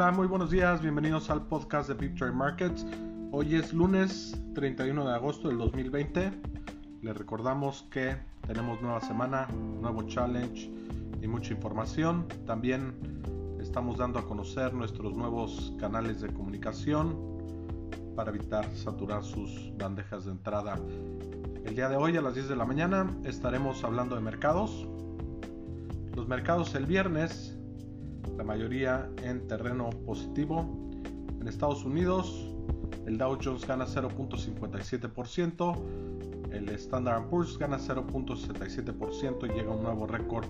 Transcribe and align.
Hola, 0.00 0.12
muy 0.12 0.28
buenos 0.28 0.50
días, 0.50 0.80
bienvenidos 0.80 1.28
al 1.28 1.42
podcast 1.42 1.90
de 1.90 2.08
Trade 2.08 2.32
Markets. 2.32 2.86
Hoy 3.32 3.54
es 3.54 3.74
lunes 3.74 4.34
31 4.54 5.06
de 5.06 5.14
agosto 5.14 5.48
del 5.48 5.58
2020. 5.58 6.32
Les 7.02 7.14
recordamos 7.14 7.86
que 7.90 8.16
tenemos 8.46 8.80
nueva 8.80 9.02
semana, 9.02 9.46
nuevo 9.82 10.04
challenge 10.04 10.70
y 11.20 11.26
mucha 11.28 11.52
información. 11.52 12.26
También 12.46 12.94
estamos 13.60 13.98
dando 13.98 14.18
a 14.18 14.24
conocer 14.26 14.72
nuestros 14.72 15.14
nuevos 15.14 15.74
canales 15.78 16.22
de 16.22 16.32
comunicación 16.32 17.14
para 18.16 18.30
evitar 18.30 18.74
saturar 18.74 19.22
sus 19.22 19.70
bandejas 19.76 20.24
de 20.24 20.30
entrada. 20.30 20.80
El 21.66 21.74
día 21.74 21.90
de 21.90 21.96
hoy 21.96 22.16
a 22.16 22.22
las 22.22 22.32
10 22.32 22.48
de 22.48 22.56
la 22.56 22.64
mañana 22.64 23.14
estaremos 23.24 23.84
hablando 23.84 24.16
de 24.16 24.22
mercados. 24.22 24.88
Los 26.16 26.26
mercados 26.26 26.74
el 26.74 26.86
viernes 26.86 27.59
la 28.40 28.44
mayoría 28.44 29.08
en 29.22 29.46
terreno 29.46 29.90
positivo. 30.06 30.64
En 31.38 31.46
Estados 31.46 31.84
Unidos, 31.84 32.50
el 33.04 33.18
Dow 33.18 33.36
Jones 33.38 33.66
gana 33.66 33.84
0.57%, 33.84 35.76
el 36.50 36.70
Standard 36.70 37.28
Poor's 37.28 37.58
gana 37.58 37.76
0.67% 37.76 39.44
y 39.44 39.48
llega 39.52 39.70
a 39.70 39.74
un 39.76 39.82
nuevo 39.82 40.06
récord 40.06 40.46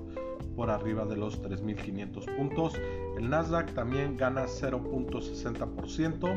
por 0.54 0.70
arriba 0.70 1.04
de 1.04 1.16
los 1.16 1.42
3.500 1.42 2.36
puntos. 2.36 2.74
El 3.16 3.28
Nasdaq 3.28 3.74
también 3.74 4.16
gana 4.16 4.44
0.60%. 4.44 6.30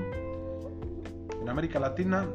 En 1.40 1.50
América 1.50 1.80
Latina, 1.80 2.28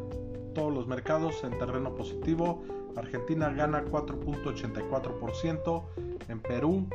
todos 0.55 0.73
los 0.73 0.87
mercados 0.87 1.43
en 1.43 1.59
terreno 1.59 1.93
positivo. 1.97 2.63
Argentina 2.95 3.51
gana 3.51 3.85
4.84%. 3.85 5.83
En 6.29 6.39
Perú 6.41 6.87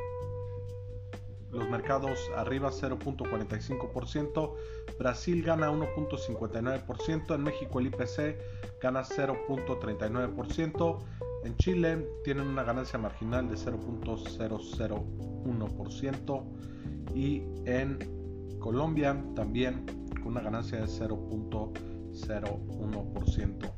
los 1.54 1.70
mercados 1.70 2.32
arriba 2.36 2.72
0.45%, 2.72 4.54
Brasil 4.98 5.44
gana 5.44 5.72
1.59%, 5.72 7.36
en 7.36 7.44
México 7.44 7.80
el 7.80 7.86
IPC 7.88 8.38
gana 8.82 9.04
0.39%, 9.04 11.00
en 11.44 11.58
Chile 11.58 12.08
tienen 12.24 12.48
una 12.48 12.64
ganancia 12.64 12.98
marginal 12.98 13.50
de 13.50 13.56
0.001% 13.56 16.44
y 17.14 17.44
en 17.66 18.58
Colombia 18.60 19.22
también 19.36 19.86
con 20.22 20.30
una 20.34 20.42
ganancia 20.42 20.80
de 20.80 20.86
0.01%. 20.86 23.72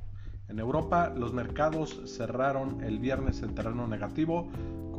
En 0.48 0.60
Europa 0.60 1.10
los 1.10 1.34
mercados 1.34 2.00
cerraron 2.06 2.84
el 2.84 3.00
viernes 3.00 3.42
en 3.42 3.56
terreno 3.56 3.88
negativo 3.88 4.48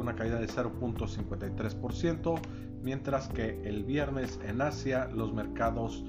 una 0.01 0.15
caída 0.15 0.39
de 0.39 0.47
0.53%, 0.47 2.39
mientras 2.83 3.29
que 3.29 3.61
el 3.65 3.85
viernes 3.85 4.39
en 4.47 4.61
Asia 4.61 5.09
los 5.13 5.33
mercados 5.33 6.05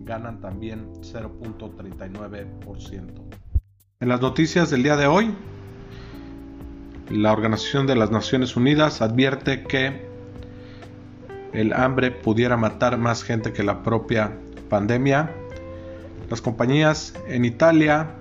ganan 0.00 0.40
también 0.40 0.92
0.39%. 1.00 3.22
En 4.00 4.08
las 4.08 4.20
noticias 4.20 4.70
del 4.70 4.82
día 4.82 4.96
de 4.96 5.06
hoy, 5.06 5.34
la 7.10 7.32
Organización 7.32 7.86
de 7.86 7.94
las 7.94 8.10
Naciones 8.10 8.56
Unidas 8.56 9.02
advierte 9.02 9.64
que 9.64 10.10
el 11.52 11.72
hambre 11.72 12.10
pudiera 12.10 12.56
matar 12.56 12.98
más 12.98 13.22
gente 13.22 13.52
que 13.52 13.62
la 13.62 13.82
propia 13.82 14.32
pandemia. 14.68 15.30
Las 16.30 16.40
compañías 16.40 17.14
en 17.28 17.44
Italia 17.44 18.14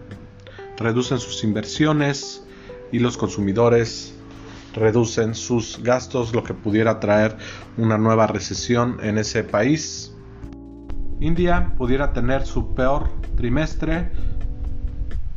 reducen 0.77 1.19
sus 1.19 1.43
inversiones 1.43 2.45
y 2.91 2.99
los 2.99 3.17
consumidores 3.17 4.13
reducen 4.73 5.35
sus 5.35 5.81
gastos, 5.83 6.33
lo 6.33 6.43
que 6.43 6.53
pudiera 6.53 6.99
traer 6.99 7.37
una 7.77 7.97
nueva 7.97 8.27
recesión 8.27 8.97
en 9.01 9.17
ese 9.17 9.43
país. 9.43 10.15
India 11.19 11.73
pudiera 11.77 12.13
tener 12.13 12.45
su 12.45 12.73
peor 12.73 13.09
trimestre 13.35 14.11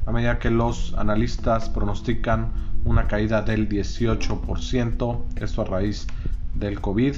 a 0.07 0.13
medida 0.13 0.39
que 0.39 0.51
los 0.51 0.95
analistas 0.95 1.69
pronostican 1.69 2.53
una 2.85 3.07
caída 3.07 3.43
del 3.43 3.69
18%, 3.69 5.23
esto 5.37 5.63
a 5.63 5.65
raíz 5.65 6.07
del 6.55 6.81
COVID. 6.81 7.17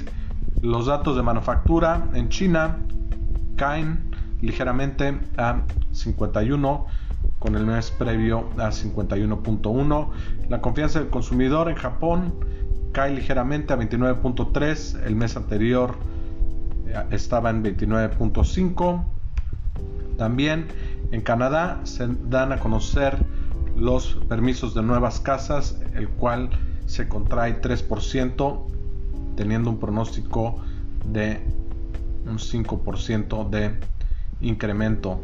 Los 0.61 0.85
datos 0.85 1.15
de 1.15 1.23
manufactura 1.23 2.07
en 2.13 2.29
China 2.29 2.77
caen 3.57 4.11
ligeramente 4.41 5.19
a 5.37 5.61
51 5.91 6.85
con 7.47 7.55
el 7.55 7.65
mes 7.65 7.91
previo 7.91 8.49
a 8.57 8.71
51.1. 8.71 10.09
La 10.49 10.59
confianza 10.59 10.99
del 10.99 11.07
consumidor 11.07 11.69
en 11.69 11.75
Japón 11.75 12.35
cae 12.91 13.15
ligeramente 13.15 13.71
a 13.71 13.77
29.3. 13.77 15.05
El 15.05 15.15
mes 15.15 15.37
anterior 15.37 15.95
eh, 16.87 17.05
estaba 17.11 17.49
en 17.49 17.63
29.5. 17.63 19.01
También 20.17 20.67
en 21.11 21.21
Canadá 21.21 21.79
se 21.85 22.09
dan 22.25 22.51
a 22.51 22.59
conocer 22.59 23.15
los 23.77 24.15
permisos 24.27 24.73
de 24.73 24.83
nuevas 24.83 25.21
casas, 25.21 25.79
el 25.95 26.09
cual 26.09 26.49
se 26.85 27.07
contrae 27.07 27.61
3%, 27.61 28.65
teniendo 29.37 29.69
un 29.69 29.79
pronóstico 29.79 30.59
de 31.05 31.39
un 32.25 32.39
5% 32.39 33.49
de 33.49 33.71
incremento 34.41 35.21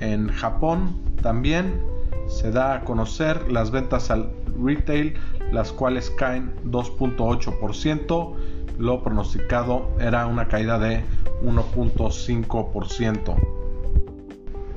en 0.00 0.28
Japón 0.28 0.96
también 1.22 1.82
se 2.28 2.50
da 2.50 2.74
a 2.74 2.84
conocer 2.84 3.50
las 3.50 3.70
ventas 3.70 4.10
al 4.10 4.30
retail, 4.62 5.14
las 5.52 5.72
cuales 5.72 6.10
caen 6.10 6.52
2.8%. 6.64 8.34
Lo 8.78 9.02
pronosticado 9.02 9.88
era 9.98 10.26
una 10.26 10.46
caída 10.46 10.78
de 10.78 11.02
1.5%. 11.42 13.34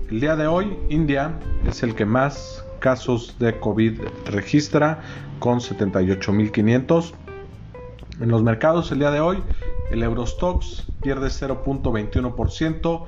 El 0.09 0.19
día 0.19 0.35
de 0.35 0.47
hoy, 0.47 0.77
India 0.89 1.39
es 1.65 1.83
el 1.83 1.95
que 1.95 2.05
más 2.05 2.65
casos 2.79 3.35
de 3.39 3.59
COVID 3.59 4.01
registra 4.25 5.01
con 5.39 5.59
78.500. 5.59 7.13
En 8.19 8.29
los 8.29 8.43
mercados 8.43 8.91
el 8.91 8.99
día 8.99 9.11
de 9.11 9.19
hoy, 9.19 9.41
el 9.91 10.03
Eurostox 10.03 10.87
pierde 11.01 11.27
0.21%, 11.27 13.05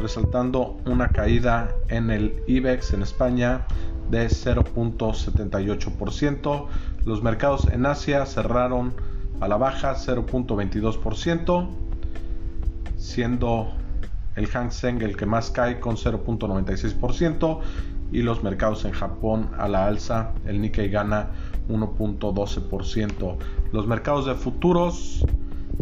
resaltando 0.00 0.76
una 0.86 1.08
caída 1.08 1.74
en 1.88 2.10
el 2.10 2.42
IBEX 2.46 2.92
en 2.92 3.02
España 3.02 3.66
de 4.10 4.26
0.78%. 4.26 6.66
Los 7.04 7.22
mercados 7.22 7.68
en 7.72 7.86
Asia 7.86 8.26
cerraron 8.26 8.92
a 9.40 9.48
la 9.48 9.56
baja 9.56 9.94
0.22%, 9.94 11.68
siendo 12.96 13.72
el 14.34 14.46
Hang 14.48 14.70
Seng 14.70 15.02
el 15.02 15.16
que 15.16 15.26
más 15.26 15.50
cae 15.50 15.80
con 15.80 15.96
0.96% 15.96 17.60
y 18.10 18.22
los 18.22 18.42
mercados 18.42 18.84
en 18.84 18.92
Japón 18.92 19.50
a 19.58 19.68
la 19.68 19.86
alza, 19.86 20.32
el 20.46 20.60
Nikkei 20.60 20.88
gana 20.88 21.30
1.12%. 21.68 23.36
Los 23.72 23.86
mercados 23.86 24.26
de 24.26 24.34
futuros, 24.34 25.24